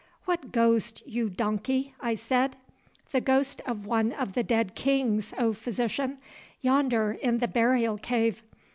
"What 0.25 0.51
ghost, 0.51 1.03
you 1.05 1.29
donkey?" 1.29 1.93
I 2.01 2.15
said. 2.15 2.55
"The 3.11 3.21
ghost 3.21 3.61
of 3.67 3.85
one 3.85 4.13
of 4.13 4.33
the 4.33 4.41
dead 4.41 4.73
kings, 4.73 5.31
O 5.37 5.53
Physician, 5.53 6.17
yonder 6.59 7.11
in 7.11 7.37
the 7.37 7.47
burial 7.47 7.99
cave. 7.99 8.41